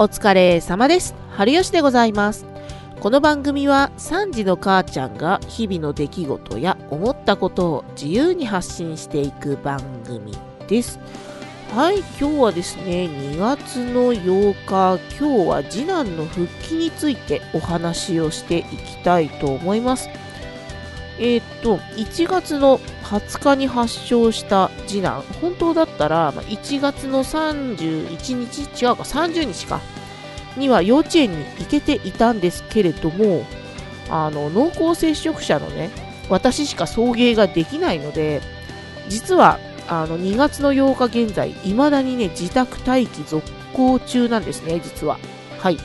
[0.00, 1.16] お疲れ様です。
[1.32, 2.46] 春吉でございます。
[3.00, 10.38] この番組は3時の母ちゃんが日々の出来事や思ったことを自由に発信していく番組
[10.68, 11.00] です。
[11.74, 20.08] はい、今日はですね、2月の8日、今日は次男の復帰についてお話をしていきたいと思います。
[21.18, 22.78] えーっと、1月の
[23.08, 29.80] 20日に発症した次男、本当だったら、ま1月の31日、違うか、30日か、
[30.58, 33.46] には幼稚園に行けていたんですけれども、
[34.10, 35.90] あの、濃厚接触者のね、
[36.28, 38.42] 私しか送迎ができないので、
[39.08, 45.18] 実は、あの、2月の8日現在、未だにね、自宅待機続行中なんですね、実は。
[45.58, 45.78] はい。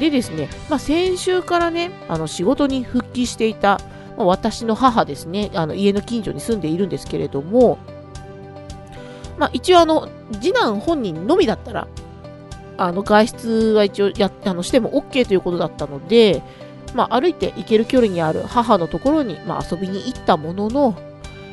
[0.00, 3.78] でですね、まあ、先週からね、あの、仕事に復帰していた、
[4.16, 7.78] まあ私の母ですね、あの、家の近所に住んでいるんですけれども、
[9.38, 11.88] まあ、一応あの、次男本人のみだったら、
[12.76, 16.42] あの、外出は一応やあのしても OK ということだったので、
[16.94, 20.94] まあ、歩いて行ける距離にある母のところに、まあ、遊びに行ったものの、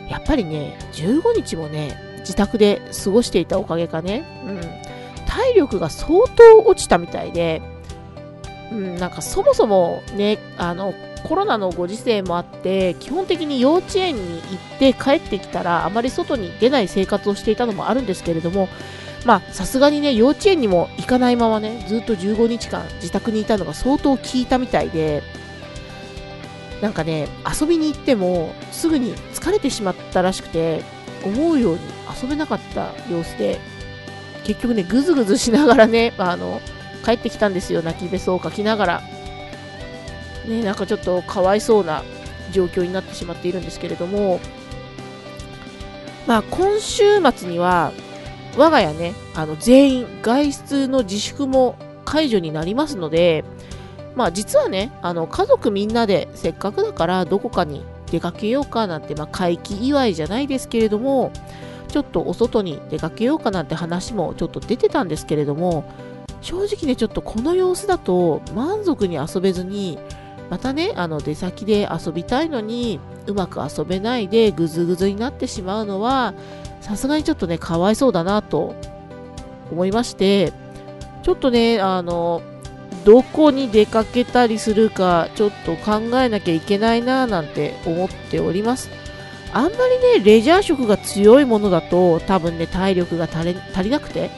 [0.10, 4.62] やっぱりね、15日もね、自宅で過ごしていたおかげかね、うん、
[5.28, 7.62] 体力が相当落ちたみたいで、
[8.72, 18.70] うん、なんかそもそもね、あの、コロナのご時世もあって、基本的に幼稚園に行って帰ってきたら、あまり外に出ない生活をしていたのもあるんですけれども、
[19.26, 25.24] ま、さすがにね、幼稚園にも行かないままね、ずっと15日間自宅にいたのが相当効いたみたいで、
[26.82, 27.28] なんかね、
[27.60, 30.84] 遊びに行っても、すぐに疲れてしまったらしくて、
[31.26, 31.80] 思うように
[32.22, 33.60] 遊べなかった様子で、
[34.46, 36.62] 結局ね、ぐずぐずしながらね、あの、
[37.04, 39.02] 帰ってきたんですよ、泣きべそをかきながら。
[40.48, 42.04] ね、なんかちょっとかわいそうな
[42.52, 44.40] 状況になってしまっているんですけれども、
[46.28, 47.92] まあ、今週末には、
[48.58, 53.44] 我が家ね、あの、全員外出の自粛も解除になりますので、
[54.16, 61.32] まあ、実はね、あの、家族みんなでせっかくだからどこかに出かけようかなんて、まあ、回帰祝いじゃないですけれども、
[61.88, 65.84] ちょっとお外に出かけようかなんて話もちょっと出てたんですけれども、
[66.42, 69.98] 正直ね、ちょっとこの様子だと満足に遊べずに、
[70.50, 76.34] またね、あの出先で遊びたいのにうまく遊べないでぐずぐずになってしまうのは、
[76.82, 78.76] さすがにちょっとね、かわいそうだなと
[79.72, 80.54] 思いまして、
[81.24, 82.42] ちょっとね、あの、
[83.06, 88.90] どこに出かけたりするか、ちょっと考えなきゃいけないなぁなんて思っております。
[89.54, 94.30] あんまりね、レジャー色が強いものだと、多分ね、体力が足りなくて、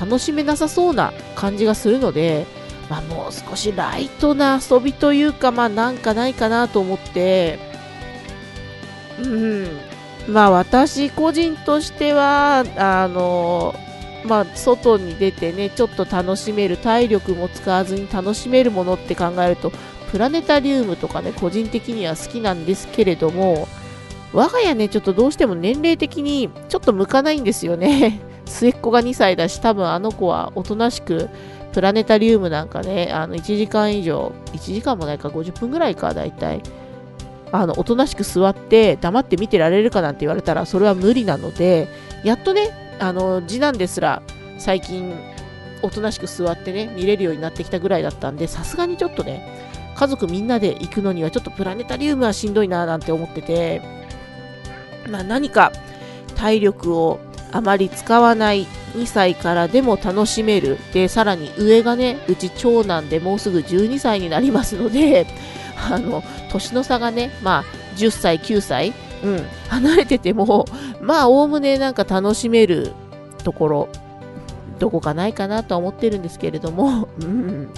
[0.00, 2.46] 楽しめなさそうな感じがするので、
[2.88, 7.58] まあ、もう少しライトな遊びというか、まあ、なんかないかなと思って、
[9.22, 9.68] うん、
[10.28, 13.74] まあ、私個人としては、あの、
[14.24, 19.72] まあ、外に出てね、ちょっと楽しめる、体力も使わずに楽しめるものって考えると、
[20.10, 23.68] プラネタリウムとかね、個人的には好きなんですけれども、
[24.32, 28.29] 我が家ね、ちょっとどうしても年齢的にちょっと向かないんですよね。
[28.50, 31.30] 末っ子が2歳だし、多分あの子はおとなしく、
[31.72, 36.62] プラネタリウムなんかね、あの1時間以上、1時間もないか、50分ぐらいか、だいたい。
[37.52, 41.88] あの、おとなしく座って黙って見てられるかなんて言われたら、それは無理なので、
[42.24, 44.22] やっとね、あの、次男ですら、
[44.58, 45.14] 最近、
[45.82, 53.82] おとなしく座ってね、見れるようになってきたぐらいだったんで、さすがにちょっとね、家族みんなで行くのにはちょっとプラネタリウムはしんどいななんて思ってて、
[55.08, 55.72] まあ何か
[56.36, 57.20] 体力を
[57.52, 60.78] あまり使わない2歳からでも楽しめる。
[60.92, 65.26] で、さらに上がね、うち長男でもうすぐ12歳になりますので、
[65.90, 67.64] あの、年の差がね、まあ、
[67.96, 70.64] 10歳、9歳、うん、離れてても、
[71.00, 72.92] まあ、おおむねなんか楽しめる
[73.44, 73.88] ところ、
[74.78, 77.68] どこかないかなとは思ってるんですけれども、うん。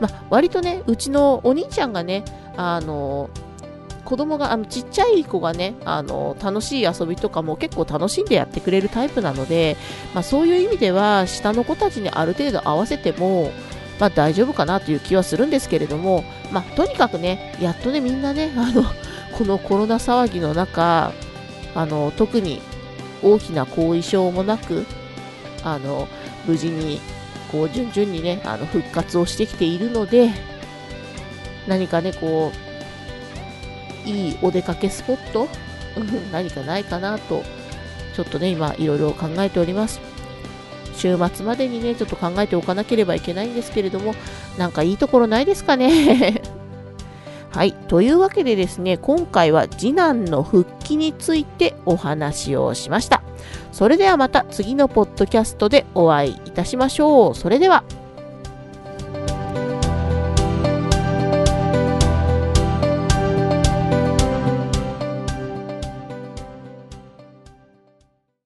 [0.00, 2.24] まあ、割とね、うちのお兄ちゃんがね、
[2.56, 3.30] あの、
[4.08, 9.76] 子供が、あの、ちっちゃい子がね、あの、楽しい遊びとかも結構楽しんでやってくれるタイプなので、
[10.14, 13.52] まあ、そういう意味では、下の子たちにある程度合わせても、
[14.00, 18.82] まあ、大丈夫かなという気はするんですけれども、まあ、とにかくね、やっとね、みんなね、 あの、
[19.36, 21.12] このコロナ騒ぎの中、
[21.74, 22.62] あの、特に
[23.22, 24.86] 大きな後遺症もなく、
[25.62, 26.08] あの、
[26.46, 27.02] 無事に、
[27.52, 30.30] こう、順々にね、あの、復活をしてきているので、
[31.66, 32.67] 何かね、こう、
[34.08, 35.48] いいお出かけスポット？
[36.32, 37.42] 何かないかなと、
[38.14, 40.00] ちょっとね、今、いろいろ考えております。
[40.94, 44.14] 週末までにね、ちょっと考えておかなければいけないんですけれども、
[44.56, 46.40] なんかいいところないですかね？
[47.50, 47.72] はい。
[47.72, 53.22] というわけでですね、今回は次男の復帰についてお話をしました。
[53.72, 57.34] それではまた次のポッドキャストでお会いいたしましょう。
[57.34, 57.84] それでは。